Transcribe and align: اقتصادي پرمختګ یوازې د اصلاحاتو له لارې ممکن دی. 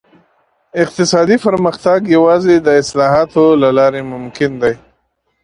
اقتصادي 0.83 1.37
پرمختګ 1.45 1.99
یوازې 2.15 2.55
د 2.59 2.67
اصلاحاتو 2.81 3.45
له 3.61 3.69
لارې 3.77 4.01
ممکن 4.13 4.51
دی. 4.61 4.73